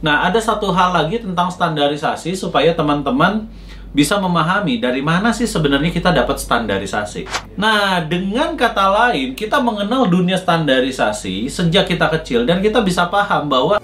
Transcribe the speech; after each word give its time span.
Nah, 0.00 0.24
ada 0.24 0.40
satu 0.40 0.72
hal 0.72 0.96
lagi 0.96 1.20
tentang 1.20 1.52
standarisasi 1.52 2.32
supaya 2.32 2.72
teman-teman 2.72 3.44
bisa 3.90 4.16
memahami 4.16 4.78
dari 4.78 5.02
mana 5.02 5.34
sih 5.34 5.44
sebenarnya 5.44 5.90
kita 5.92 6.14
dapat 6.14 6.40
standarisasi. 6.40 7.26
Nah, 7.58 8.00
dengan 8.06 8.54
kata 8.56 8.86
lain, 8.86 9.36
kita 9.36 9.60
mengenal 9.60 10.06
dunia 10.08 10.38
standarisasi 10.38 11.50
sejak 11.50 11.90
kita 11.90 12.06
kecil 12.16 12.46
dan 12.46 12.62
kita 12.62 12.80
bisa 12.80 13.04
paham 13.10 13.50
bahwa 13.50 13.82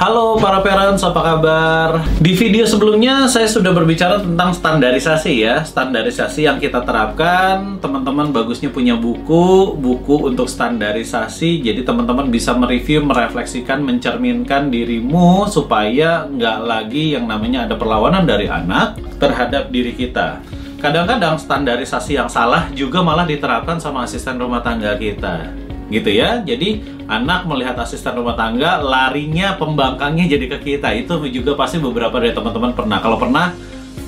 Halo 0.00 0.40
para 0.40 0.64
parents, 0.64 1.04
apa 1.04 1.20
kabar? 1.20 2.00
Di 2.24 2.32
video 2.32 2.64
sebelumnya 2.64 3.28
saya 3.28 3.44
sudah 3.44 3.68
berbicara 3.68 4.24
tentang 4.24 4.56
standarisasi 4.56 5.44
ya. 5.44 5.60
Standarisasi 5.60 6.48
yang 6.48 6.56
kita 6.56 6.80
terapkan 6.88 7.76
Teman-teman 7.84 8.32
bagusnya 8.32 8.72
punya 8.72 8.96
buku 8.96 9.76
Buku 9.76 10.24
untuk 10.24 10.48
standarisasi. 10.48 11.60
Jadi 11.60 11.84
teman-teman 11.84 12.32
bisa 12.32 12.56
mereview, 12.56 13.04
merefleksikan, 13.04 13.84
mencerminkan 13.84 14.72
dirimu 14.72 15.44
Supaya 15.52 16.24
nggak 16.24 16.58
lagi 16.64 17.12
yang 17.12 17.28
namanya 17.28 17.68
ada 17.68 17.76
perlawanan 17.76 18.24
dari 18.24 18.48
anak 18.48 18.96
terhadap 19.20 19.68
diri 19.68 19.92
kita. 19.92 20.40
Kadang-kadang 20.80 21.36
standarisasi 21.36 22.16
yang 22.16 22.32
salah 22.32 22.72
juga 22.72 23.04
malah 23.04 23.28
diterapkan 23.28 23.76
sama 23.76 24.08
asisten 24.08 24.40
rumah 24.40 24.64
tangga 24.64 24.96
kita 24.96 25.68
gitu 25.90 26.08
ya. 26.08 26.40
Jadi 26.40 26.80
anak 27.10 27.44
melihat 27.50 27.76
asisten 27.82 28.14
rumah 28.14 28.38
tangga 28.38 28.78
larinya 28.78 29.58
pembangkangnya 29.58 30.30
jadi 30.30 30.46
ke 30.56 30.58
kita. 30.62 30.94
Itu 30.94 31.18
juga 31.28 31.58
pasti 31.58 31.82
beberapa 31.82 32.16
dari 32.22 32.32
teman-teman 32.32 32.72
pernah. 32.72 32.98
Kalau 33.02 33.18
pernah 33.18 33.52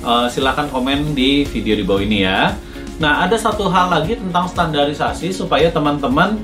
uh, 0.01 0.27
silahkan 0.31 0.71
komen 0.71 1.13
di 1.13 1.43
video 1.45 1.75
di 1.75 1.83
bawah 1.83 2.01
ini 2.01 2.23
ya. 2.23 2.55
Nah, 2.97 3.27
ada 3.27 3.35
satu 3.35 3.67
hal 3.67 3.91
lagi 3.91 4.15
tentang 4.15 4.47
standarisasi 4.47 5.35
supaya 5.35 5.67
teman-teman 5.67 6.39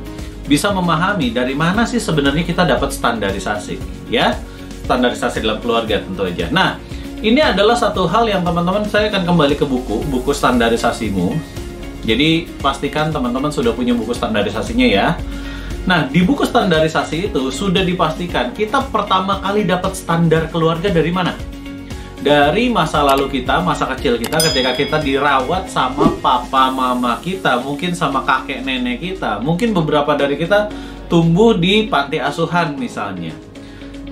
bisa 0.50 0.74
memahami 0.74 1.30
dari 1.30 1.54
mana 1.54 1.86
sih 1.86 2.02
sebenarnya 2.02 2.42
kita 2.42 2.66
dapat 2.66 2.90
standarisasi, 2.90 3.78
ya. 4.10 4.34
Standarisasi 4.90 5.46
dalam 5.46 5.62
keluarga 5.62 6.02
tentu 6.02 6.26
aja. 6.26 6.50
Nah, 6.50 6.82
ini 7.22 7.38
adalah 7.38 7.78
satu 7.78 8.10
hal 8.10 8.26
yang 8.26 8.42
teman-teman 8.42 8.82
saya 8.90 9.14
akan 9.14 9.30
kembali 9.30 9.56
ke 9.62 9.66
buku, 9.70 10.02
buku 10.10 10.34
standarisasimu 10.34 11.38
jadi 12.10 12.50
pastikan 12.58 13.14
teman-teman 13.14 13.54
sudah 13.54 13.70
punya 13.78 13.94
buku 13.94 14.18
standarisasinya 14.18 14.88
ya. 14.90 15.14
Nah, 15.86 16.10
di 16.10 16.26
buku 16.26 16.42
standarisasi 16.42 17.30
itu 17.30 17.54
sudah 17.54 17.86
dipastikan 17.86 18.50
kita 18.50 18.90
pertama 18.90 19.38
kali 19.38 19.62
dapat 19.62 19.94
standar 19.94 20.50
keluarga 20.50 20.90
dari 20.90 21.14
mana? 21.14 21.38
Dari 22.20 22.68
masa 22.68 23.06
lalu 23.06 23.30
kita, 23.40 23.62
masa 23.62 23.88
kecil 23.96 24.20
kita 24.20 24.42
ketika 24.42 24.76
kita 24.76 24.98
dirawat 25.00 25.70
sama 25.70 26.12
papa 26.20 26.74
mama 26.74 27.22
kita, 27.22 27.62
mungkin 27.62 27.94
sama 27.96 28.26
kakek 28.26 28.66
nenek 28.66 29.00
kita, 29.00 29.40
mungkin 29.40 29.72
beberapa 29.72 30.18
dari 30.18 30.36
kita 30.36 30.68
tumbuh 31.08 31.56
di 31.56 31.88
panti 31.88 32.20
asuhan 32.20 32.76
misalnya. 32.76 33.32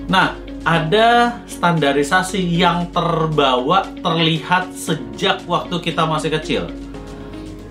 Nah, 0.08 0.38
ada 0.64 1.42
standarisasi 1.44 2.40
yang 2.42 2.88
terbawa 2.94 3.84
terlihat 4.00 4.72
sejak 4.72 5.44
waktu 5.44 5.76
kita 5.84 6.08
masih 6.08 6.32
kecil 6.32 6.64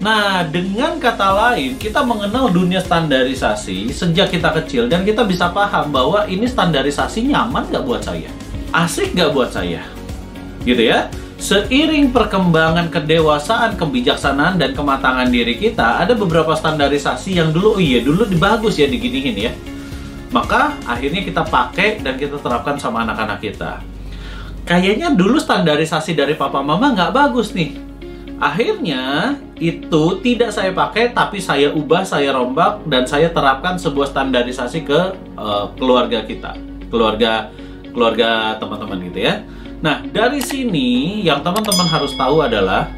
Nah, 0.07 0.47
dengan 0.47 0.95
kata 1.03 1.35
lain, 1.35 1.75
kita 1.75 1.99
mengenal 1.99 2.47
dunia 2.47 2.79
standarisasi 2.79 3.91
sejak 3.91 4.31
kita 4.31 4.55
kecil 4.55 4.87
dan 4.87 5.03
kita 5.03 5.27
bisa 5.27 5.51
paham 5.51 5.91
bahwa 5.91 6.23
ini 6.31 6.47
standarisasi 6.47 7.27
nyaman 7.27 7.67
nggak 7.67 7.83
buat 7.83 8.07
saya, 8.07 8.31
asik 8.71 9.11
nggak 9.11 9.35
buat 9.35 9.51
saya, 9.51 9.83
gitu 10.63 10.79
ya. 10.79 11.11
Seiring 11.35 12.15
perkembangan 12.15 12.87
kedewasaan, 12.87 13.75
kebijaksanaan, 13.75 14.55
dan 14.55 14.71
kematangan 14.71 15.27
diri 15.27 15.59
kita, 15.59 15.99
ada 15.99 16.15
beberapa 16.15 16.55
standarisasi 16.55 17.43
yang 17.43 17.51
dulu, 17.51 17.75
oh 17.75 17.83
iya 17.83 17.99
dulu 17.99 18.31
bagus 18.39 18.79
ya 18.79 18.87
diginiin 18.87 19.35
ya. 19.35 19.51
Maka 20.31 20.71
akhirnya 20.87 21.19
kita 21.19 21.43
pakai 21.43 21.99
dan 21.99 22.15
kita 22.15 22.39
terapkan 22.39 22.79
sama 22.79 23.03
anak-anak 23.03 23.43
kita. 23.43 23.83
Kayaknya 24.63 25.11
dulu 25.11 25.35
standarisasi 25.35 26.15
dari 26.15 26.39
papa 26.39 26.63
mama 26.63 26.95
nggak 26.95 27.11
bagus 27.11 27.51
nih 27.51 27.75
Akhirnya 28.37 29.33
itu 29.57 30.03
tidak 30.21 30.53
saya 30.53 30.71
pakai 30.73 31.13
tapi 31.13 31.41
saya 31.41 31.73
ubah, 31.73 32.05
saya 32.05 32.33
rombak 32.33 32.85
dan 32.85 33.09
saya 33.09 33.33
terapkan 33.33 33.77
sebuah 33.77 34.13
standarisasi 34.13 34.85
ke 34.85 34.99
uh, 35.37 35.73
keluarga 35.77 36.21
kita, 36.25 36.53
keluarga 36.93 37.49
keluarga 37.91 38.55
teman-teman 38.61 39.01
gitu 39.09 39.19
ya. 39.25 39.41
Nah, 39.81 40.01
dari 40.05 40.41
sini 40.41 41.21
yang 41.25 41.41
teman-teman 41.45 41.85
harus 41.89 42.13
tahu 42.17 42.41
adalah 42.41 42.89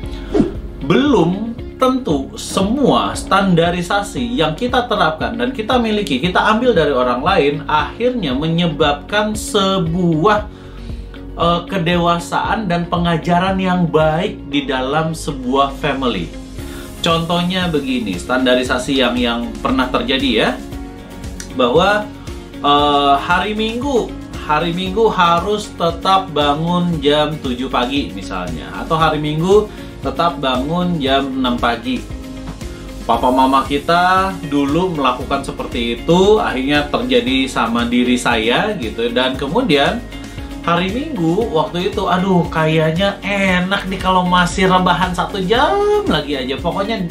belum 0.84 1.56
tentu 1.80 2.36
semua 2.36 3.16
standarisasi 3.16 4.36
yang 4.36 4.52
kita 4.52 4.84
terapkan 4.92 5.40
dan 5.40 5.56
kita 5.56 5.80
miliki, 5.80 6.20
kita 6.20 6.44
ambil 6.52 6.76
dari 6.76 6.92
orang 6.92 7.24
lain 7.24 7.54
akhirnya 7.68 8.36
menyebabkan 8.36 9.32
sebuah 9.32 10.52
uh, 11.40 11.64
kedewasaan 11.64 12.68
dan 12.68 12.84
pengajaran 12.92 13.56
yang 13.56 13.88
baik 13.88 14.52
di 14.52 14.68
dalam 14.68 15.16
sebuah 15.16 15.72
family. 15.80 16.39
Contohnya 17.00 17.72
begini, 17.72 18.20
standarisasi 18.20 19.00
yang 19.00 19.16
yang 19.16 19.40
pernah 19.64 19.88
terjadi 19.88 20.30
ya, 20.36 20.50
bahwa 21.56 22.04
uh, 22.60 23.16
hari 23.16 23.56
Minggu 23.56 24.12
hari 24.50 24.74
Minggu 24.74 25.06
harus 25.14 25.70
tetap 25.78 26.34
bangun 26.34 26.98
jam 27.06 27.38
7 27.38 27.70
pagi 27.70 28.10
misalnya, 28.10 28.74
atau 28.82 28.98
hari 28.98 29.22
Minggu 29.22 29.70
tetap 30.02 30.42
bangun 30.42 30.98
jam 30.98 31.30
6 31.30 31.62
pagi. 31.62 32.02
Papa 33.06 33.30
mama 33.30 33.66
kita 33.66 34.34
dulu 34.50 34.98
melakukan 34.98 35.46
seperti 35.46 36.02
itu, 36.02 36.42
akhirnya 36.42 36.90
terjadi 36.90 37.46
sama 37.46 37.86
diri 37.86 38.18
saya 38.18 38.74
gitu. 38.78 39.10
Dan 39.10 39.34
kemudian 39.38 40.02
hari 40.64 40.92
Minggu 40.92 41.50
waktu 41.50 41.92
itu 41.92 42.06
aduh 42.06 42.46
kayaknya 42.52 43.18
enak 43.24 43.88
nih 43.88 44.00
kalau 44.00 44.28
masih 44.28 44.68
rebahan 44.68 45.16
satu 45.16 45.40
jam 45.44 46.06
lagi 46.06 46.36
aja. 46.36 46.56
Pokoknya 46.60 47.06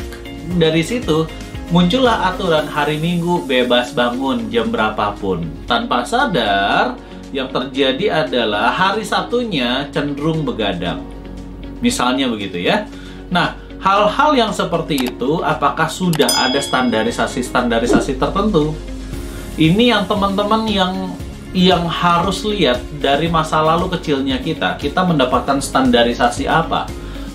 dari 0.56 0.82
situ 0.84 1.24
muncullah 1.68 2.32
aturan 2.32 2.68
hari 2.68 3.00
Minggu 3.00 3.44
bebas 3.44 3.92
bangun 3.92 4.48
jam 4.52 4.68
berapapun. 4.72 5.48
Tanpa 5.64 6.04
sadar 6.04 6.96
yang 7.34 7.52
terjadi 7.52 8.24
adalah 8.24 8.72
hari 8.72 9.04
satunya 9.04 9.88
cenderung 9.92 10.44
begadang. 10.44 11.04
Misalnya 11.84 12.28
begitu 12.28 12.60
ya. 12.60 12.88
Nah 13.28 13.56
hal-hal 13.78 14.34
yang 14.34 14.52
seperti 14.52 15.12
itu 15.12 15.40
apakah 15.44 15.86
sudah 15.86 16.28
ada 16.48 16.58
standarisasi-standarisasi 16.58 18.18
tertentu? 18.18 18.74
Ini 19.58 19.98
yang 19.98 20.02
teman-teman 20.06 20.70
yang 20.70 20.94
yang 21.56 21.88
harus 21.88 22.44
lihat 22.44 22.80
dari 23.00 23.32
masa 23.32 23.64
lalu 23.64 23.88
kecilnya 23.96 24.36
kita, 24.40 24.76
kita 24.76 25.00
mendapatkan 25.04 25.60
standarisasi 25.62 26.44
apa 26.44 26.84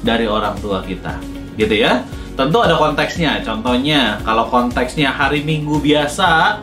dari 0.06 0.30
orang 0.30 0.54
tua 0.62 0.86
kita, 0.86 1.18
gitu 1.58 1.74
ya. 1.74 2.06
Tentu 2.34 2.62
ada 2.62 2.78
konteksnya. 2.78 3.42
Contohnya, 3.46 4.18
kalau 4.26 4.50
konteksnya 4.50 5.14
hari 5.14 5.46
Minggu 5.46 5.78
biasa, 5.82 6.62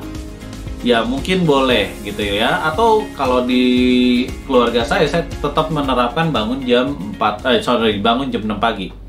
ya 0.83 1.07
mungkin 1.07 1.47
boleh 1.47 1.91
gitu 2.03 2.23
ya. 2.23 2.63
Atau 2.67 3.07
kalau 3.15 3.47
di 3.47 4.27
keluarga 4.47 4.83
saya, 4.83 5.07
saya 5.07 5.27
tetap 5.27 5.71
menerapkan 5.71 6.35
bangun 6.35 6.63
jam 6.67 6.99
4, 7.19 7.47
eh 7.51 7.63
sorry, 7.63 8.03
bangun 8.03 8.31
jam 8.35 8.43
6 8.43 8.59
pagi 8.59 9.00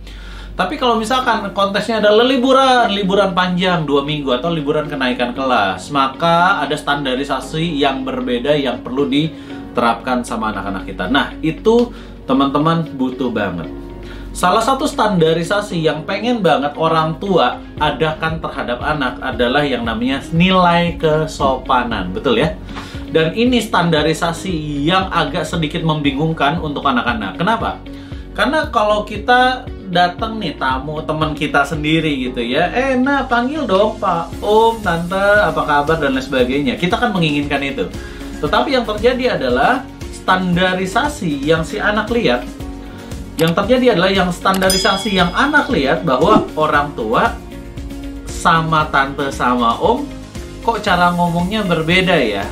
tapi 0.51 0.75
kalau 0.75 0.99
misalkan 0.99 1.47
kontesnya 1.55 2.03
adalah 2.03 2.27
liburan, 2.27 2.91
liburan 2.91 3.31
panjang 3.31 3.87
dua 3.87 4.03
minggu 4.03 4.35
atau 4.35 4.51
liburan 4.51 4.85
kenaikan 4.91 5.31
kelas, 5.31 5.87
maka 5.89 6.59
ada 6.59 6.75
standarisasi 6.75 7.79
yang 7.79 8.03
berbeda 8.03 8.51
yang 8.59 8.83
perlu 8.83 9.07
diterapkan 9.07 10.27
sama 10.27 10.51
anak-anak 10.51 10.83
kita. 10.91 11.07
Nah, 11.07 11.31
itu 11.39 11.95
teman-teman 12.27 12.83
butuh 12.99 13.31
banget. 13.31 13.71
Salah 14.31 14.63
satu 14.63 14.87
standarisasi 14.87 15.83
yang 15.83 16.07
pengen 16.07 16.39
banget 16.39 16.71
orang 16.79 17.19
tua 17.19 17.59
adakan 17.83 18.39
terhadap 18.39 18.79
anak 18.79 19.19
adalah 19.19 19.59
yang 19.59 19.83
namanya 19.83 20.23
nilai 20.31 20.95
kesopanan, 20.95 22.15
betul 22.15 22.39
ya? 22.39 22.55
Dan 23.11 23.35
ini 23.35 23.59
standarisasi 23.59 24.87
yang 24.87 25.11
agak 25.11 25.43
sedikit 25.43 25.83
membingungkan 25.83 26.63
untuk 26.63 26.87
anak-anak. 26.87 27.35
Kenapa? 27.35 27.83
Karena 28.31 28.71
kalau 28.71 29.03
kita 29.03 29.67
datang 29.91 30.39
nih 30.39 30.55
tamu 30.55 31.03
teman 31.03 31.35
kita 31.35 31.67
sendiri 31.67 32.31
gitu 32.31 32.39
ya. 32.39 32.71
Eh 32.71 32.95
nah 32.95 33.27
panggil 33.27 33.67
dong 33.67 33.99
pak. 33.99 34.31
Om 34.39 34.79
tante 34.79 35.19
apa 35.19 35.61
kabar 35.67 35.99
dan 35.99 36.15
lain 36.15 36.23
sebagainya. 36.23 36.79
Kita 36.79 36.95
kan 36.95 37.11
menginginkan 37.11 37.59
itu. 37.61 37.85
Tetapi 38.39 38.73
yang 38.73 38.87
terjadi 38.87 39.37
adalah 39.37 39.83
standarisasi 40.15 41.43
yang 41.43 41.61
si 41.67 41.77
anak 41.77 42.07
lihat. 42.09 42.47
Yang 43.35 43.51
terjadi 43.59 43.99
adalah 43.99 44.11
yang 44.15 44.29
standarisasi 44.31 45.11
yang 45.11 45.29
anak 45.35 45.67
lihat 45.67 46.07
bahwa 46.07 46.47
orang 46.55 46.95
tua 46.95 47.35
sama 48.25 48.89
tante 48.89 49.29
sama 49.29 49.77
om 49.77 50.07
kok 50.63 50.81
cara 50.81 51.11
ngomongnya 51.13 51.67
berbeda 51.67 52.15
ya? 52.17 52.47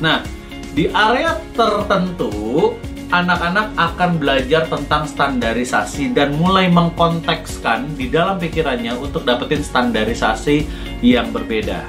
Nah 0.00 0.40
Di 0.70 0.86
area 0.86 1.34
tertentu, 1.58 2.70
anak-anak 3.10 3.74
akan 3.74 4.22
belajar 4.22 4.70
tentang 4.70 5.02
standarisasi 5.02 6.14
dan 6.14 6.38
mulai 6.38 6.70
mengkontekskan 6.70 7.98
di 7.98 8.06
dalam 8.06 8.38
pikirannya 8.38 8.94
untuk 8.94 9.26
dapetin 9.26 9.66
standarisasi 9.66 10.66
yang 11.02 11.34
berbeda. 11.34 11.82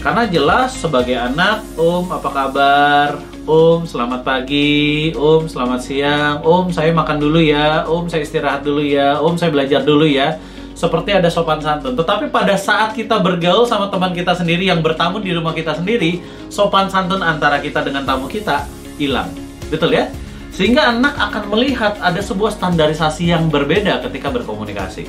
Karena 0.00 0.24
jelas 0.24 0.80
sebagai 0.80 1.12
anak, 1.12 1.60
Om 1.76 2.08
apa 2.08 2.30
kabar? 2.32 3.08
Om 3.44 3.84
selamat 3.84 4.24
pagi, 4.24 5.12
Om 5.12 5.44
selamat 5.44 5.80
siang, 5.84 6.40
Om 6.40 6.72
saya 6.72 6.88
makan 6.96 7.20
dulu 7.20 7.36
ya, 7.44 7.84
Om 7.84 8.08
saya 8.08 8.24
istirahat 8.24 8.64
dulu 8.64 8.80
ya, 8.80 9.20
Om 9.20 9.36
saya 9.36 9.52
belajar 9.52 9.84
dulu 9.84 10.08
ya. 10.08 10.40
Seperti 10.72 11.12
ada 11.12 11.28
sopan 11.28 11.60
santun. 11.60 11.92
Tetapi 11.92 12.32
pada 12.32 12.56
saat 12.56 12.96
kita 12.96 13.20
bergaul 13.20 13.68
sama 13.68 13.92
teman 13.92 14.16
kita 14.16 14.32
sendiri 14.32 14.64
yang 14.72 14.80
bertamu 14.80 15.20
di 15.20 15.36
rumah 15.36 15.52
kita 15.52 15.76
sendiri, 15.76 16.24
sopan 16.48 16.88
santun 16.88 17.20
antara 17.20 17.60
kita 17.60 17.84
dengan 17.84 18.08
tamu 18.08 18.24
kita 18.24 18.64
hilang. 18.96 19.28
Betul 19.68 19.92
ya? 19.92 20.08
Sehingga 20.50 20.90
anak 20.90 21.14
akan 21.16 21.44
melihat 21.54 21.96
ada 22.02 22.18
sebuah 22.18 22.52
standarisasi 22.54 23.30
yang 23.30 23.48
berbeda 23.48 24.02
ketika 24.10 24.28
berkomunikasi. 24.34 25.06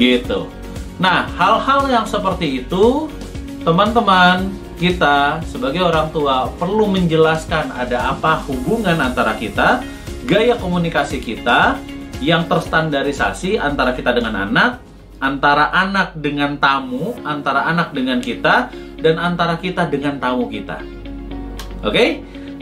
Gitu. 0.00 0.48
Nah, 1.00 1.28
hal-hal 1.36 1.88
yang 1.88 2.06
seperti 2.08 2.64
itu, 2.64 3.08
teman-teman 3.64 4.52
kita 4.80 5.44
sebagai 5.44 5.84
orang 5.84 6.08
tua 6.08 6.48
perlu 6.56 6.88
menjelaskan 6.88 7.68
ada 7.72 8.16
apa 8.16 8.40
hubungan 8.48 8.96
antara 8.96 9.36
kita, 9.36 9.84
gaya 10.24 10.56
komunikasi 10.56 11.20
kita 11.20 11.76
yang 12.24 12.48
terstandarisasi 12.48 13.60
antara 13.60 13.92
kita 13.92 14.16
dengan 14.16 14.48
anak, 14.48 14.80
antara 15.20 15.68
anak 15.72 16.16
dengan 16.16 16.56
tamu, 16.56 17.16
antara 17.28 17.68
anak 17.68 17.92
dengan 17.92 18.24
kita, 18.24 18.72
dan 19.00 19.20
antara 19.20 19.60
kita 19.60 19.88
dengan 19.88 20.16
tamu 20.16 20.48
kita. 20.48 20.80
Oke? 21.84 21.92
Okay? 21.92 22.08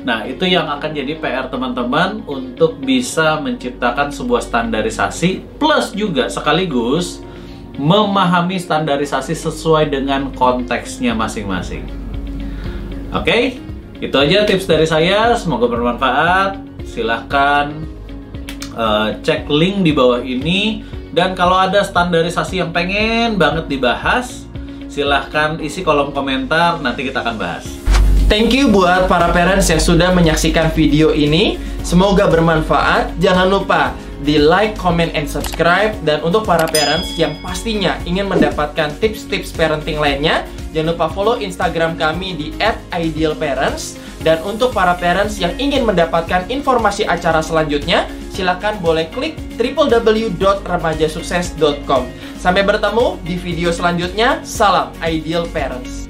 Nah, 0.09 0.25
itu 0.25 0.49
yang 0.49 0.65
akan 0.73 0.97
jadi 0.97 1.21
PR 1.21 1.53
teman-teman 1.53 2.25
untuk 2.25 2.81
bisa 2.81 3.37
menciptakan 3.45 4.09
sebuah 4.09 4.41
standarisasi 4.41 5.61
plus 5.61 5.93
juga 5.93 6.33
sekaligus 6.33 7.21
memahami 7.77 8.57
standarisasi 8.57 9.37
sesuai 9.37 9.93
dengan 9.93 10.33
konteksnya 10.33 11.13
masing-masing. 11.13 11.85
Oke, 13.13 13.61
itu 14.01 14.17
aja 14.17 14.49
tips 14.49 14.65
dari 14.65 14.89
saya. 14.89 15.37
Semoga 15.37 15.69
bermanfaat. 15.69 16.57
Silahkan 16.89 17.71
uh, 18.75 19.13
cek 19.21 19.45
link 19.53 19.85
di 19.85 19.93
bawah 19.93 20.25
ini. 20.25 20.89
Dan 21.13 21.37
kalau 21.37 21.55
ada 21.61 21.85
standarisasi 21.85 22.65
yang 22.65 22.73
pengen 22.73 23.37
banget 23.37 23.69
dibahas, 23.69 24.49
silahkan 24.89 25.61
isi 25.61 25.85
kolom 25.85 26.17
komentar. 26.17 26.81
Nanti 26.81 27.07
kita 27.07 27.21
akan 27.21 27.37
bahas. 27.37 27.78
Thank 28.29 28.53
you 28.53 28.69
buat 28.69 29.09
para 29.09 29.33
parents 29.33 29.73
yang 29.73 29.81
sudah 29.81 30.13
menyaksikan 30.13 30.69
video 30.77 31.17
ini. 31.17 31.57
Semoga 31.81 32.29
bermanfaat. 32.29 33.17
Jangan 33.25 33.49
lupa 33.49 33.97
di 34.21 34.37
like, 34.37 34.77
comment, 34.77 35.09
and 35.17 35.25
subscribe. 35.25 35.97
Dan 36.05 36.21
untuk 36.21 36.45
para 36.45 36.69
parents 36.69 37.17
yang 37.17 37.41
pastinya 37.41 37.97
ingin 38.05 38.29
mendapatkan 38.29 38.93
tips-tips 39.01 39.49
parenting 39.57 39.97
lainnya, 39.97 40.45
jangan 40.77 40.93
lupa 40.93 41.09
follow 41.09 41.41
Instagram 41.41 41.97
kami 41.97 42.37
di 42.37 42.53
@idealparents. 42.93 43.97
Dan 44.21 44.45
untuk 44.45 44.77
para 44.77 44.93
parents 45.01 45.41
yang 45.41 45.57
ingin 45.57 45.89
mendapatkan 45.89 46.53
informasi 46.53 47.09
acara 47.09 47.41
selanjutnya, 47.41 48.13
silakan 48.37 48.77
boleh 48.85 49.09
klik 49.09 49.41
www.remajasukses.com. 49.57 52.03
Sampai 52.37 52.61
bertemu 52.61 53.25
di 53.25 53.41
video 53.41 53.73
selanjutnya. 53.73 54.45
Salam 54.45 54.93
Ideal 55.01 55.49
Parents. 55.49 56.08